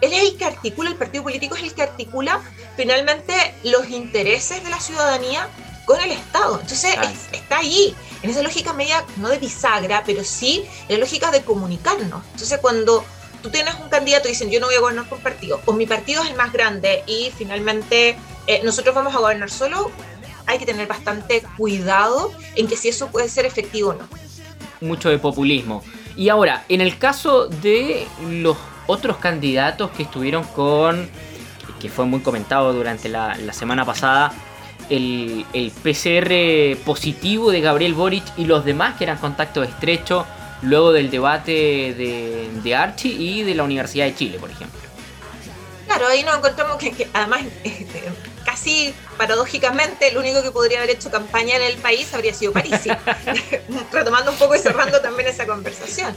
él 0.00 0.12
es 0.12 0.22
el 0.22 0.36
que 0.36 0.44
articula, 0.44 0.90
el 0.90 0.96
partido 0.96 1.24
político 1.24 1.56
es 1.56 1.62
el 1.62 1.74
que 1.74 1.82
articula 1.82 2.40
finalmente 2.76 3.34
los 3.64 3.88
intereses 3.88 4.62
de 4.62 4.70
la 4.70 4.80
ciudadanía 4.80 5.48
con 5.84 6.00
el 6.00 6.12
Estado. 6.12 6.60
Entonces 6.60 6.94
está 7.32 7.58
ahí, 7.58 7.94
en 8.22 8.30
esa 8.30 8.42
lógica 8.42 8.72
media, 8.72 9.04
no 9.16 9.28
de 9.28 9.38
bisagra, 9.38 10.02
pero 10.06 10.24
sí 10.24 10.64
en 10.88 10.94
la 10.94 11.00
lógica 11.00 11.30
de 11.30 11.42
comunicarnos. 11.42 12.22
Entonces 12.32 12.58
cuando 12.60 13.04
tú 13.42 13.50
tienes 13.50 13.74
un 13.74 13.88
candidato 13.88 14.28
y 14.28 14.32
dicen 14.32 14.50
yo 14.50 14.60
no 14.60 14.66
voy 14.66 14.76
a 14.76 14.80
gobernar 14.80 15.08
por 15.08 15.18
partido, 15.20 15.60
o 15.66 15.72
mi 15.72 15.86
partido 15.86 16.22
es 16.22 16.30
el 16.30 16.36
más 16.36 16.52
grande 16.52 17.02
y 17.06 17.30
finalmente 17.36 18.16
eh, 18.46 18.60
nosotros 18.64 18.94
vamos 18.94 19.14
a 19.14 19.18
gobernar 19.18 19.50
solo, 19.50 19.90
hay 20.46 20.58
que 20.58 20.66
tener 20.66 20.86
bastante 20.86 21.42
cuidado 21.56 22.32
en 22.56 22.66
que 22.66 22.76
si 22.76 22.88
eso 22.88 23.08
puede 23.08 23.28
ser 23.28 23.46
efectivo 23.46 23.90
o 23.90 23.94
no. 23.94 24.08
Mucho 24.80 25.10
de 25.10 25.18
populismo. 25.18 25.82
Y 26.16 26.28
ahora, 26.28 26.64
en 26.68 26.80
el 26.80 26.98
caso 26.98 27.46
de 27.46 28.06
los 28.28 28.56
otros 28.90 29.18
candidatos 29.18 29.90
que 29.92 30.02
estuvieron 30.02 30.44
con, 30.44 31.08
que 31.80 31.88
fue 31.88 32.04
muy 32.04 32.20
comentado 32.20 32.72
durante 32.72 33.08
la, 33.08 33.36
semana 33.52 33.84
pasada, 33.84 34.32
el, 34.88 35.44
PCR 35.82 36.82
positivo 36.84 37.52
de 37.52 37.60
Gabriel 37.60 37.94
Boric 37.94 38.24
y 38.36 38.46
los 38.46 38.64
demás 38.64 38.96
que 38.96 39.04
eran 39.04 39.18
contacto 39.18 39.62
estrecho 39.62 40.26
luego 40.62 40.92
del 40.92 41.10
debate 41.10 41.52
de, 41.52 42.50
de 42.62 42.74
Archie 42.74 43.12
y 43.12 43.42
de 43.44 43.54
la 43.54 43.62
Universidad 43.62 44.06
de 44.06 44.14
Chile, 44.14 44.38
por 44.38 44.50
ejemplo. 44.50 44.80
Claro, 45.86 46.06
ahí 46.06 46.22
nos 46.22 46.36
encontramos 46.36 46.76
que, 46.76 47.08
además 47.12 47.42
este, 47.64 48.04
casi 48.44 48.94
paradójicamente 49.16 50.08
el 50.08 50.18
único 50.18 50.42
que 50.42 50.50
podría 50.50 50.78
haber 50.78 50.90
hecho 50.90 51.10
campaña 51.10 51.56
en 51.56 51.62
el 51.62 51.76
país 51.78 52.12
habría 52.14 52.32
sido 52.32 52.52
París, 52.52 52.80
retomando 53.92 54.30
un 54.30 54.36
poco 54.38 54.54
y 54.54 54.58
cerrando 54.58 55.00
también 55.00 55.28
esa 55.28 55.46
conversación. 55.46 56.14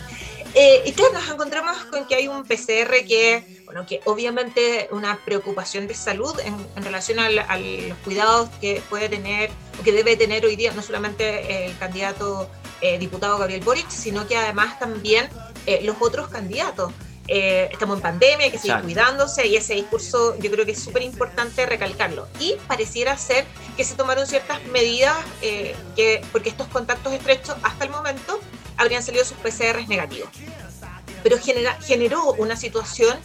Eh, 0.56 0.84
y 0.86 0.92
claro, 0.92 1.14
nos 1.14 1.30
encontramos 1.30 1.76
con 1.86 2.06
que 2.08 2.14
hay 2.16 2.28
un 2.28 2.44
PCR 2.44 3.04
que, 3.08 3.62
bueno, 3.66 3.88
que 3.88 4.02
obviamente 4.06 4.88
una 4.92 5.20
preocupación 5.26 5.88
de 5.88 5.96
salud 5.96 6.40
en, 6.40 6.84
relación 6.84 7.20
a, 7.20 7.30
los 7.30 7.98
cuidados 8.04 8.50
que 8.62 8.82
puede 8.90 9.10
tener 9.10 9.50
que 9.84 9.92
debe 9.92 10.16
tener 10.16 10.46
hoy 10.46 10.56
día 10.56 10.72
no 10.74 10.84
solamente 10.84 11.66
el 11.66 11.78
candidato 11.80 12.48
eh, 12.82 13.00
diputado 13.00 13.38
Gabriel 13.40 13.62
Boric, 13.62 13.90
sino 13.90 14.28
que 14.28 14.38
además 14.38 14.78
también 14.78 15.28
eh, 15.66 15.80
los 15.84 15.98
otros 16.00 16.28
candidatos. 16.28 16.94
Estamos 17.28 17.98
en 17.98 18.02
pandemia, 18.02 18.46
hay 18.46 18.52
que 18.52 18.58
seguir 18.58 18.82
cuidándose 18.82 19.48
y 19.48 19.56
ese 19.56 19.76
discurso 19.76 20.38
yo 20.40 20.52
creo 20.52 20.66
que 20.66 20.74
es 20.74 20.80
súper 20.84 21.04
importante 21.04 21.66
recalcarlo. 21.66 22.28
Y 22.40 22.56
pareciera 22.68 23.18
ser 23.18 23.46
que 23.78 23.84
se 23.84 23.96
tomaron 23.96 24.28
ciertas 24.28 24.64
medidas 24.66 25.16
que, 25.42 26.22
porque 26.32 26.50
estos 26.50 26.68
contactos 26.68 27.14
estrechos 27.14 27.56
hasta 27.64 27.86
el 27.86 27.92
momento 27.92 28.40
habrían 28.78 29.04
salido 29.04 29.24
sus 29.26 29.38
PCRs 29.38 29.88
negativos. 29.88 30.30
Pero 31.24 31.38
genera, 31.40 31.78
generó 31.82 32.34
una 32.34 32.58
situación 32.58 33.18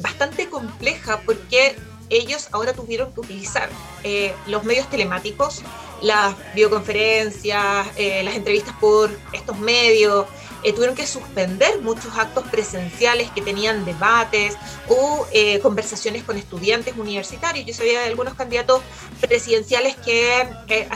bastante 0.00 0.48
compleja 0.48 1.20
porque 1.24 1.76
ellos 2.10 2.48
ahora 2.52 2.72
tuvieron 2.72 3.12
que 3.12 3.20
utilizar 3.20 3.68
eh, 4.04 4.34
los 4.46 4.64
medios 4.64 4.88
telemáticos, 4.88 5.62
las 6.02 6.34
videoconferencias, 6.54 7.88
eh, 7.96 8.22
las 8.22 8.36
entrevistas 8.36 8.74
por 8.80 9.10
estos 9.32 9.58
medios, 9.58 10.26
eh, 10.66 10.72
tuvieron 10.72 10.94
que 10.94 11.06
suspender 11.06 11.80
muchos 11.80 12.16
actos 12.18 12.44
presenciales 12.48 13.30
que 13.30 13.40
tenían 13.40 13.84
debates 13.84 14.56
o 14.88 15.26
conversaciones 15.62 16.24
con 16.24 16.36
estudiantes 16.36 16.94
universitarios. 16.96 17.66
Yo 17.66 17.74
sabía 17.74 18.00
de 18.00 18.06
algunos 18.06 18.34
candidatos 18.34 18.82
presidenciales 19.20 19.96
que 19.96 20.48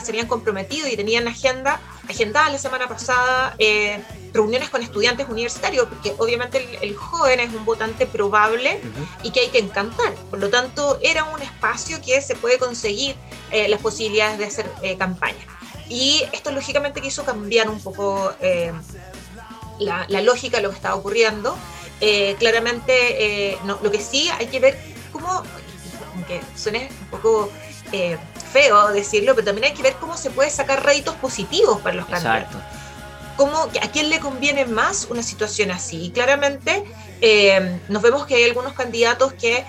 se 0.03 0.11
habían 0.11 0.27
comprometido 0.27 0.89
y 0.89 0.97
tenían 0.97 1.29
agenda 1.29 1.81
agendada 2.11 2.51
la 2.51 2.59
semana 2.59 2.89
pasada 2.89 3.55
eh, 3.59 4.03
reuniones 4.33 4.69
con 4.69 4.83
estudiantes 4.83 5.29
universitarios, 5.29 5.87
porque 5.87 6.15
obviamente 6.19 6.79
el, 6.83 6.95
joven 6.95 7.41
es 7.41 7.55
un 7.55 7.65
votante 7.65 8.07
probable 8.07 8.81
y 9.23 9.31
que 9.31 9.41
hay 9.41 9.49
que 9.49 9.59
encantar. 9.59 10.15
Por 10.29 10.39
lo 10.39 10.51
tanto, 10.51 10.99
era 11.03 11.25
un 11.25 11.41
espacio 11.41 12.01
que 12.05 12.21
se 12.21 12.35
puede 12.37 12.59
conseguir 12.59 13.17
eh, 13.51 13.69
las 13.69 13.81
posibilidades 13.81 14.39
de 14.39 14.45
hacer 14.45 14.71
eh, 14.83 14.97
campaña. 14.97 15.47
Y 15.89 16.23
esto 16.33 16.53
lógicamente 16.53 17.01
quiso 17.01 17.25
cambiar 17.25 17.69
un 17.69 17.81
poco 17.81 18.33
la, 19.81 20.07
lógica 20.21 20.59
de 20.59 20.63
lo 20.63 20.71
que 20.71 20.77
estaba 20.77 20.95
ocurriendo. 20.95 21.57
claramente, 22.39 23.59
lo 23.65 23.91
que 23.91 24.01
sí 24.01 24.31
hay 24.39 24.47
que 24.47 24.61
ver 24.61 24.79
cómo, 25.13 25.43
aunque 26.15 26.41
suene 26.57 26.89
un 27.03 27.07
poco 27.09 27.51
feo 28.53 28.89
decirlo, 28.89 29.35
pero 29.35 29.47
también 29.47 29.71
hay 29.71 29.75
que 29.75 29.83
ver 29.83 29.95
cómo 30.01 30.17
se 30.17 30.31
puede 30.31 30.51
sacar 30.51 30.85
réditos 30.85 31.15
positivos 31.17 31.81
para 31.81 31.97
los 31.97 32.07
candidatos. 32.07 32.61
Cómo, 33.37 33.69
¿A 33.83 33.91
quién 33.91 34.11
le 34.11 34.21
conviene 34.21 34.67
más 34.67 35.07
una 35.09 35.23
situación 35.23 35.71
así? 35.71 36.05
Y 36.05 36.11
claramente 36.11 36.85
eh, 37.21 37.79
nos 37.89 38.03
vemos 38.03 38.27
que 38.27 38.35
hay 38.35 38.45
algunos 38.45 38.75
candidatos 38.75 39.33
que 39.35 39.65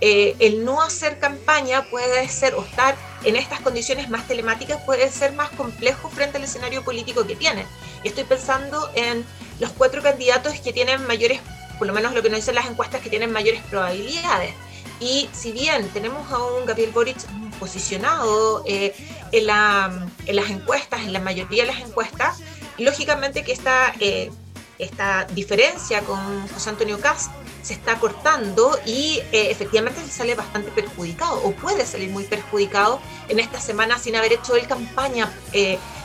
eh, 0.00 0.34
el 0.40 0.64
no 0.64 0.82
hacer 0.82 1.18
campaña 1.18 1.82
puede 1.90 2.28
ser, 2.28 2.54
o 2.54 2.64
estar 2.64 2.96
en 3.22 3.36
estas 3.36 3.60
condiciones 3.60 4.10
más 4.10 4.26
telemáticas, 4.26 4.82
puede 4.84 5.08
ser 5.10 5.32
más 5.32 5.50
complejo 5.50 6.08
frente 6.08 6.38
al 6.38 6.44
escenario 6.44 6.82
político 6.82 7.24
que 7.26 7.36
tienen. 7.36 7.66
Estoy 8.04 8.24
pensando 8.24 8.90
en 8.94 9.24
los 9.60 9.70
cuatro 9.70 10.02
candidatos 10.02 10.58
que 10.60 10.72
tienen 10.72 11.06
mayores, 11.06 11.40
por 11.78 11.86
lo 11.86 11.92
menos 11.92 12.14
lo 12.14 12.22
que 12.22 12.30
nos 12.30 12.38
dicen 12.40 12.54
las 12.54 12.66
encuestas, 12.66 13.00
que 13.00 13.10
tienen 13.10 13.32
mayores 13.32 13.62
probabilidades. 13.70 14.54
Y 15.00 15.28
si 15.32 15.52
bien 15.52 15.88
tenemos 15.88 16.30
a 16.30 16.38
un 16.38 16.64
Gabriel 16.64 16.90
Boric 16.92 17.18
posicionado 17.58 18.62
eh, 18.66 18.94
en, 19.32 19.46
las 19.46 20.50
encuestas, 20.50 21.00
en 21.00 21.12
la 21.12 21.20
mayoría 21.20 21.64
de 21.64 21.72
las 21.72 21.80
encuestas, 21.80 22.38
lógicamente 22.78 23.42
que 23.42 23.52
esta, 23.52 23.94
eh, 23.98 24.30
esta 24.78 25.24
diferencia 25.32 26.02
con 26.02 26.48
José 26.48 26.70
Antonio 26.70 27.00
Cast 27.00 27.30
se 27.62 27.74
está 27.74 27.98
cortando 27.98 28.78
y 28.84 29.20
eh, 29.32 29.50
efectivamente 29.50 30.00
se 30.02 30.10
sale 30.10 30.34
bastante 30.34 30.70
perjudicado 30.70 31.42
o 31.42 31.52
puede 31.52 31.86
salir 31.86 32.10
muy 32.10 32.24
perjudicado 32.24 33.00
en 33.28 33.38
esta 33.38 33.60
semana 33.60 33.98
sin 33.98 34.16
haber 34.16 34.32
hecho 34.32 34.56
el 34.56 34.66
campaña 34.66 35.30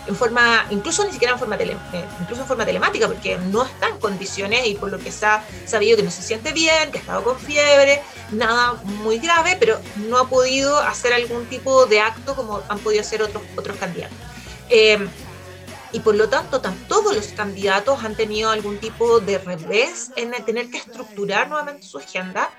en 0.08 0.16
forma, 0.16 0.66
incluso 0.70 1.06
ni 1.06 1.12
siquiera 1.12 1.34
en 1.34 1.40
forma, 1.40 1.58
tele, 1.58 1.74
eh, 1.94 2.06
incluso 2.22 2.42
en 2.42 2.48
forma 2.48 2.66
telemática, 2.66 3.08
porque 3.08 3.38
no 3.38 3.64
está 3.64 3.90
en 3.90 3.98
condiciones 4.00 4.66
y 4.66 4.76
por 4.76 4.90
lo 4.90 5.00
que 5.00 5.12
se 5.12 5.26
ha 5.26 5.44
sabido 5.66 5.98
que 5.98 6.04
no 6.04 6.12
se 6.12 6.22
siente 6.22 6.54
bien, 6.54 6.92
que 6.92 6.98
ha 6.98 7.02
estado 7.02 7.24
con 7.24 7.38
fiebre, 7.38 8.02
nada 8.32 8.74
muy 8.84 9.20
grave, 9.20 9.58
pero 9.60 9.80
no 10.08 10.18
ha 10.18 10.30
podido 10.30 10.78
hacer 10.80 11.14
algún 11.14 11.46
tipo 11.48 11.86
de 11.86 12.00
acto 12.00 12.36
como 12.36 12.62
han 12.70 12.80
podido 12.80 13.02
hacer 13.02 13.22
otros, 13.22 13.44
otros 13.56 13.78
candidatos. 13.78 14.18
Y 15.91 16.01
por 16.01 16.15
lo 16.15 16.29
tanto 16.29 16.62
todos 16.88 17.15
los 17.15 17.27
candidatos 17.27 18.03
han 18.03 18.15
tenido 18.15 18.50
algún 18.50 18.77
tipo 18.77 19.20
de 19.20 19.38
revés 19.38 20.12
en 20.15 20.32
tener 20.46 20.70
que 20.70 20.77
estructurar 20.77 21.48
nuevamente 21.48 21.88
su 21.88 21.98
agenda 21.98 22.50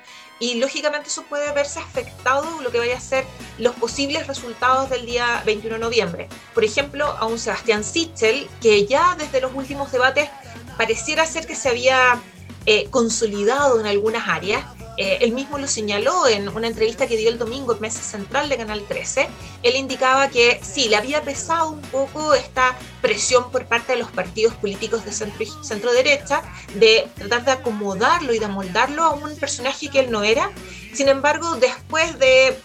y 0.40 0.54
lógicamente 0.54 1.08
eso 1.08 1.22
puede 1.24 1.52
verse 1.52 1.80
afectado 1.80 2.60
lo 2.62 2.70
que 2.70 2.78
vaya 2.78 2.96
a 2.96 3.00
ser 3.00 3.24
los 3.58 3.74
posibles 3.74 4.26
resultados 4.26 4.88
del 4.88 5.04
día 5.04 5.42
21 5.44 5.74
de 5.74 5.80
noviembre. 5.80 6.28
Por 6.54 6.64
ejemplo, 6.64 7.06
a 7.06 7.26
un 7.26 7.38
Sebastián 7.38 7.82
Sichel, 7.82 8.48
que 8.60 8.86
ya 8.86 9.16
desde 9.18 9.40
los 9.40 9.52
últimos 9.54 9.90
debates 9.90 10.28
pareciera 10.76 11.26
ser 11.26 11.46
que 11.46 11.56
se 11.56 11.68
había 11.68 12.20
eh, 12.66 12.88
consolidado 12.90 13.80
en 13.80 13.86
algunas 13.86 14.28
áreas, 14.28 14.64
eh, 14.98 15.18
él 15.20 15.30
mismo 15.30 15.58
lo 15.58 15.68
señaló 15.68 16.26
en 16.26 16.48
una 16.48 16.66
entrevista 16.66 17.06
que 17.06 17.16
dio 17.16 17.28
el 17.28 17.38
domingo 17.38 17.72
en 17.72 17.80
Mesa 17.80 18.02
Central 18.02 18.48
de 18.48 18.56
Canal 18.56 18.82
13. 18.86 19.28
Él 19.62 19.76
indicaba 19.76 20.28
que 20.28 20.60
sí, 20.60 20.88
le 20.88 20.96
había 20.96 21.22
pesado 21.22 21.70
un 21.70 21.80
poco 21.82 22.34
esta 22.34 22.76
presión 23.00 23.48
por 23.52 23.66
parte 23.66 23.92
de 23.92 24.00
los 24.00 24.10
partidos 24.10 24.54
políticos 24.54 25.04
de 25.04 25.12
centro, 25.12 25.92
derecha 25.92 26.42
de 26.74 27.08
tratar 27.14 27.44
de 27.44 27.52
acomodarlo 27.52 28.34
y 28.34 28.40
de 28.40 28.46
amoldarlo 28.46 29.04
a 29.04 29.10
un 29.10 29.36
personaje 29.36 29.88
que 29.88 30.00
él 30.00 30.10
no 30.10 30.24
era. 30.24 30.50
Sin 30.92 31.08
embargo, 31.08 31.54
después 31.54 32.18
de 32.18 32.58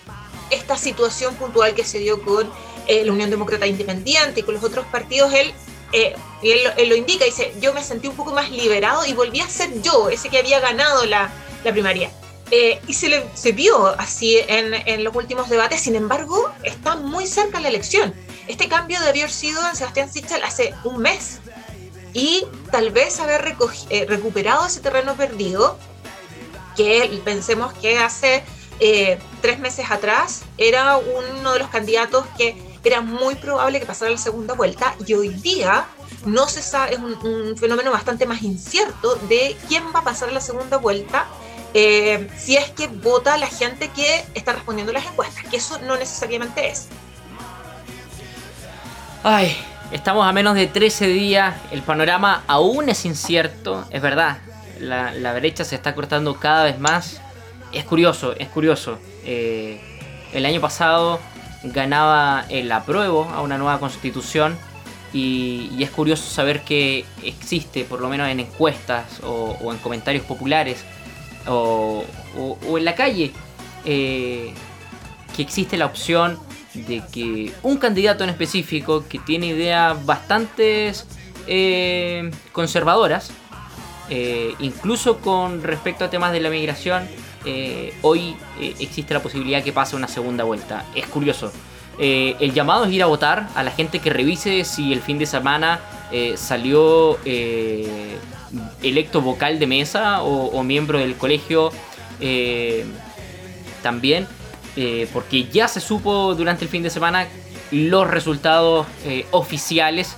esta 0.50 0.76
situación 0.76 1.36
puntual 1.36 1.76
que 1.76 1.84
se 1.84 2.00
dio 2.00 2.20
con 2.24 2.50
eh, 2.88 3.06
la 3.06 3.12
Unión 3.12 3.30
Demócrata 3.30 3.68
Independiente 3.68 4.40
y 4.40 4.44
con 4.44 4.56
los 4.56 4.64
otros 4.64 4.88
partidos, 4.88 5.32
él 5.34 5.54
eh, 5.94 6.16
y 6.42 6.52
él, 6.52 6.60
él, 6.78 6.90
lo 6.90 6.96
indica, 6.96 7.24
dice, 7.24 7.54
yo 7.62 7.74
me 7.74 7.84
sentí 7.84 8.08
un 8.08 8.16
poco 8.16 8.34
más 8.34 8.50
liberado 8.52 9.06
y 9.06 9.14
volví 9.14 9.40
a 9.40 9.48
ser 9.48 9.82
yo, 9.82 10.10
ese 10.10 10.30
que 10.30 10.40
había 10.40 10.60
ganado 10.60 11.06
la, 11.06 11.32
la 11.64 11.72
primaria. 11.72 12.12
Eh, 12.52 12.82
y 12.88 12.94
se, 12.94 13.10
le, 13.10 13.24
se 13.34 13.52
vio 13.52 13.88
así 13.98 14.38
en, 14.48 14.74
en, 14.74 15.04
los 15.04 15.16
últimos 15.16 15.50
debates, 15.50 15.82
sin 15.82 15.96
embargo, 15.96 16.52
está 16.64 16.96
muy 16.96 17.26
cerca 17.26 17.60
la 17.60 17.70
elección. 17.70 18.14
Este 18.48 18.68
cambio 18.68 19.00
debió 19.00 19.24
haber 19.24 19.32
sido 19.32 19.66
en 19.68 19.76
Sebastián 19.76 20.12
Sichel 20.12 20.44
hace 20.44 20.74
un 20.84 20.98
mes 20.98 21.40
y 22.14 22.46
tal 22.72 22.92
vez 22.92 23.20
haber 23.20 23.56
eh, 23.90 24.06
recuperado 24.08 24.68
ese 24.68 24.82
terreno 24.82 25.16
perdido, 25.16 25.78
que 26.76 27.22
pensemos 27.24 27.74
que 27.74 27.98
hace 28.00 28.44
eh, 28.80 29.20
tres 29.42 29.60
meses 29.60 29.90
atrás 29.90 30.44
era 30.58 30.98
uno 30.98 31.54
de 31.54 31.60
los 31.60 31.70
candidatos 31.70 32.26
que 32.38 32.73
era 32.90 33.02
muy 33.02 33.36
probable 33.36 33.80
que 33.80 33.86
pasara 33.86 34.12
la 34.12 34.18
segunda 34.18 34.54
vuelta 34.54 34.96
y 35.06 35.14
hoy 35.14 35.30
día 35.30 35.86
no 36.26 36.48
se 36.48 36.62
sabe, 36.62 36.94
es 36.94 37.00
un, 37.00 37.58
fenómeno 37.58 37.92
bastante 37.92 38.26
más 38.26 38.42
incierto 38.44 39.16
de 39.30 39.56
quién 39.68 39.84
va 39.94 40.00
a 40.00 40.04
pasar 40.04 40.32
la 40.32 40.42
segunda 40.42 40.78
vuelta 40.78 41.26
eh, 41.74 42.30
si 42.38 42.56
es 42.56 42.70
que 42.72 42.88
vota 42.88 43.38
la 43.38 43.48
gente 43.48 43.90
que 43.90 44.26
está 44.36 44.54
respondiendo 44.54 44.94
las 44.94 45.06
encuestas, 45.06 45.44
que 45.46 45.58
eso 45.58 45.80
no 45.80 45.98
necesariamente 45.98 46.70
es. 46.70 46.88
Ay, 49.24 49.58
estamos 49.92 50.28
a 50.28 50.32
menos 50.32 50.54
de 50.54 50.68
13 50.68 51.08
días, 51.08 51.56
el 51.72 51.82
panorama 51.82 52.44
aún 52.48 52.90
es 52.90 53.06
incierto, 53.06 53.86
es 53.90 54.02
verdad, 54.02 54.38
la, 54.80 55.14
la 55.14 55.34
brecha 55.34 55.64
se 55.64 55.76
está 55.76 55.96
cortando 55.96 56.36
cada 56.40 56.66
vez 56.66 56.80
más. 56.80 57.22
Es 57.72 57.86
curioso, 57.86 58.36
es 58.38 58.50
curioso. 58.50 59.00
Eh, 59.26 59.82
el 60.32 60.46
año 60.46 60.62
pasado 60.62 61.20
ganaba 61.64 62.46
el 62.50 62.72
apruebo 62.72 63.26
a 63.26 63.42
una 63.42 63.58
nueva 63.58 63.80
constitución 63.80 64.58
y, 65.14 65.70
es 65.80 65.90
curioso 65.92 66.30
saber 66.30 66.62
que 66.62 67.06
existe, 67.24 67.84
por 67.84 68.02
lo 68.02 68.10
menos 68.10 68.28
en 68.30 68.40
encuestas 68.40 69.22
o, 69.24 69.72
en 69.72 69.78
comentarios 69.80 70.26
populares, 70.26 70.84
o 71.48 72.04
en 72.78 72.86
la 72.86 72.96
calle, 72.96 73.32
eh, 73.86 74.54
que 75.36 75.42
existe 75.42 75.78
la 75.78 75.86
opción 75.88 76.40
de 76.74 77.02
que 77.12 77.52
un 77.64 77.78
candidato 77.78 78.24
en 78.24 78.30
específico 78.30 79.06
que 79.08 79.20
tiene 79.20 79.48
ideas 79.48 80.06
bastante 80.06 80.92
eh, 81.48 82.32
conservadoras, 82.52 83.32
eh, 84.10 84.56
incluso 84.60 85.20
con 85.20 85.64
respecto 85.64 86.06
a 86.06 86.10
temas 86.10 86.32
de 86.32 86.40
la 86.40 86.50
migración, 86.50 87.08
eh, 87.46 87.94
hoy 88.02 88.36
eh, 88.60 88.76
existe 88.80 89.14
la 89.14 89.22
posibilidad 89.22 89.64
que 89.64 89.74
pase 89.74 89.96
una 89.96 90.08
segunda 90.08 90.44
vuelta. 90.44 90.86
Es 90.96 91.06
curioso. 91.08 91.52
el 92.00 92.54
llamado 92.54 92.86
es 92.86 92.92
ir 92.92 93.04
a 93.04 93.06
votar 93.06 93.48
a 93.56 93.64
la 93.64 93.72
gente 93.72 94.00
que 94.00 94.10
revise 94.10 94.64
si 94.64 94.92
el 94.94 95.02
fin 95.02 95.20
de 95.20 95.28
semana 95.28 95.80
salió 96.36 97.20
electo 98.82 99.22
vocal 99.22 99.60
de 99.60 99.68
mesa 99.68 100.24
o, 100.24 100.64
miembro 100.64 101.00
del 101.00 101.16
colegio 101.16 101.72
eh, 102.20 102.86
también, 103.82 104.28
eh, 104.76 105.10
porque 105.12 105.46
ya 105.46 105.68
se 105.68 105.80
supo 105.80 106.36
durante 106.36 106.64
el 106.66 106.70
fin 106.70 106.84
de 106.84 106.90
semana 106.90 107.28
los 107.72 108.08
resultados 108.08 108.88
eh, 109.06 109.26
oficiales. 109.32 110.16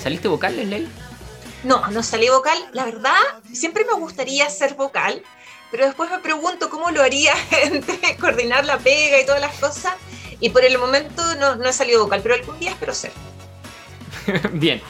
¿Saliste 0.00 0.28
vocal, 0.28 0.56
Leslie? 0.56 0.88
No, 1.62 1.86
no 1.88 2.02
salí 2.02 2.26
vocal. 2.30 2.56
La 2.72 2.86
verdad, 2.86 3.12
siempre 3.52 3.84
me 3.84 4.00
gustaría 4.00 4.48
ser 4.48 4.74
vocal, 4.76 5.22
pero 5.70 5.86
después 5.86 6.10
me 6.10 6.18
pregunto 6.18 6.70
cómo 6.70 6.90
lo 6.90 7.02
haría 7.02 7.32
entre 7.64 8.16
coordinar 8.16 8.64
la 8.64 8.78
pega 8.78 9.20
y 9.20 9.26
todas 9.26 9.40
las 9.40 9.54
cosas. 9.58 9.94
Y 10.40 10.50
por 10.50 10.64
el 10.64 10.78
momento 10.78 11.22
no, 11.36 11.56
no 11.56 11.68
he 11.68 11.72
salido 11.72 12.04
vocal, 12.04 12.20
pero 12.22 12.34
algún 12.34 12.58
día 12.58 12.70
espero 12.70 12.94
ser. 12.94 13.12
Bien. 14.52 14.80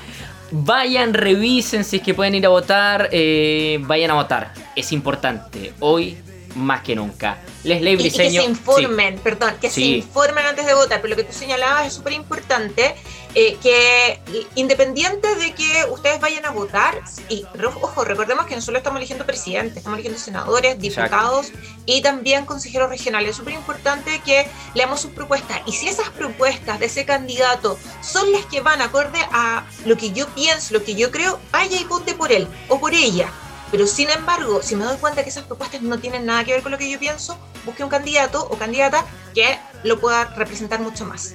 Vayan, 0.50 1.12
revisen 1.12 1.84
si 1.84 1.96
es 1.96 2.02
que 2.02 2.14
pueden 2.14 2.34
ir 2.34 2.46
a 2.46 2.48
votar. 2.48 3.08
Eh, 3.12 3.78
vayan 3.82 4.10
a 4.10 4.14
votar. 4.14 4.52
Es 4.76 4.92
importante. 4.92 5.72
Hoy 5.80 6.18
más 6.54 6.82
que 6.82 6.94
nunca. 6.94 7.38
Leslie 7.64 7.96
Briseño. 7.96 8.28
Y, 8.30 8.34
que 8.34 8.42
se 8.42 8.50
informen, 8.50 9.16
sí. 9.16 9.20
perdón, 9.22 9.54
que 9.60 9.70
sí. 9.70 9.74
se 9.74 9.86
informen 10.06 10.46
antes 10.46 10.66
de 10.66 10.74
votar. 10.74 11.00
Pero 11.00 11.10
lo 11.10 11.16
que 11.16 11.24
tú 11.24 11.32
señalabas 11.32 11.86
es 11.86 11.94
súper 11.94 12.12
importante. 12.12 12.94
Eh, 13.34 13.58
que 13.62 14.20
independiente 14.54 15.32
de 15.36 15.52
que 15.52 15.84
ustedes 15.90 16.18
vayan 16.18 16.46
a 16.46 16.50
votar, 16.50 17.02
y 17.28 17.44
ojo, 17.82 18.04
recordemos 18.04 18.46
que 18.46 18.54
nosotros 18.54 18.78
estamos 18.78 18.96
eligiendo 18.98 19.26
presidentes, 19.26 19.76
estamos 19.76 19.98
eligiendo 19.98 20.18
senadores, 20.18 20.80
diputados 20.80 21.48
Exacto. 21.48 21.68
y 21.84 22.00
también 22.00 22.46
consejeros 22.46 22.88
regionales. 22.88 23.30
Es 23.32 23.36
súper 23.36 23.52
importante 23.54 24.20
que 24.24 24.48
leamos 24.74 25.00
sus 25.00 25.12
propuestas. 25.12 25.60
Y 25.66 25.72
si 25.72 25.88
esas 25.88 26.08
propuestas 26.08 26.80
de 26.80 26.86
ese 26.86 27.04
candidato 27.04 27.78
son 28.00 28.32
las 28.32 28.46
que 28.46 28.62
van 28.62 28.80
acorde 28.80 29.20
a 29.30 29.66
lo 29.84 29.96
que 29.96 30.10
yo 30.10 30.26
pienso, 30.28 30.72
lo 30.72 30.82
que 30.82 30.94
yo 30.94 31.10
creo, 31.10 31.38
vaya 31.52 31.78
y 31.78 31.84
vote 31.84 32.14
por 32.14 32.32
él 32.32 32.48
o 32.68 32.80
por 32.80 32.94
ella. 32.94 33.30
Pero 33.70 33.86
sin 33.86 34.08
embargo, 34.10 34.60
si 34.62 34.76
me 34.76 34.84
doy 34.84 34.96
cuenta 34.96 35.22
que 35.22 35.30
esas 35.30 35.44
propuestas 35.44 35.82
no 35.82 35.98
tienen 35.98 36.26
nada 36.26 36.44
que 36.44 36.52
ver 36.52 36.62
con 36.62 36.72
lo 36.72 36.78
que 36.78 36.90
yo 36.90 36.98
pienso, 36.98 37.38
busque 37.64 37.84
un 37.84 37.90
candidato 37.90 38.46
o 38.50 38.56
candidata 38.56 39.04
que 39.34 39.58
lo 39.84 40.00
pueda 40.00 40.24
representar 40.36 40.80
mucho 40.80 41.04
más. 41.04 41.34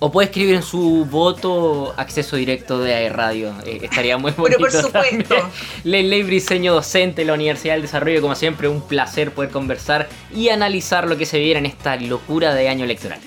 O 0.00 0.12
puede 0.12 0.26
escribir 0.26 0.54
en 0.54 0.62
su 0.62 1.06
voto 1.10 1.92
acceso 1.96 2.36
directo 2.36 2.78
de 2.78 3.08
Radio. 3.08 3.52
Eh, 3.66 3.80
estaría 3.82 4.16
muy 4.16 4.30
bonito. 4.30 4.58
Pero 4.60 4.70
por 4.70 4.82
supuesto. 4.82 5.34
Ley 5.84 6.22
Briseño, 6.22 6.72
docente 6.72 7.22
de 7.22 7.26
la 7.26 7.32
Universidad 7.32 7.74
del 7.74 7.82
Desarrollo. 7.82 8.20
Como 8.20 8.36
siempre, 8.36 8.68
un 8.68 8.80
placer 8.80 9.32
poder 9.32 9.50
conversar 9.50 10.08
y 10.32 10.50
analizar 10.50 11.08
lo 11.08 11.16
que 11.16 11.26
se 11.26 11.40
viene 11.40 11.58
en 11.58 11.66
esta 11.66 11.96
locura 11.96 12.54
de 12.54 12.68
año 12.68 12.84
electoral. 12.84 13.18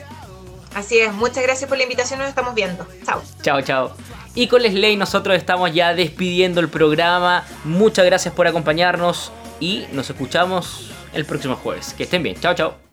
Así 0.74 1.00
es. 1.00 1.12
Muchas 1.12 1.44
gracias 1.44 1.68
por 1.68 1.78
la 1.78 1.84
invitación. 1.84 2.20
Nos 2.20 2.30
estamos 2.30 2.56
viendo. 2.56 2.88
Chao. 3.06 3.22
Chao, 3.42 3.62
chao. 3.62 3.92
Y 4.34 4.48
con 4.48 4.62
Leslie 4.62 4.96
nosotros 4.98 5.36
estamos 5.36 5.74
ya 5.74 5.94
despidiendo 5.94 6.62
el 6.62 6.70
programa. 6.70 7.44
Muchas 7.63 8.06
gracias 8.06 8.34
por 8.34 8.48
acompañarnos 8.48 9.32
y 9.60 9.86
nos 9.91 10.10
escuchamos 10.10 10.91
el 11.13 11.26
próximo 11.26 11.56
jueves. 11.56 11.94
Que 11.94 12.04
estén 12.04 12.24
bien. 12.24 12.36
Chao, 12.39 12.54
chao. 12.54 12.91